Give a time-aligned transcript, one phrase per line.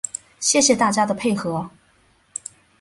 [0.39, 1.69] 谢谢大家的配合